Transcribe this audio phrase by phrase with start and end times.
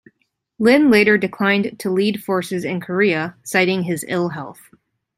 [0.57, 4.71] Lin later declined to lead forces in Korea, citing his ill health.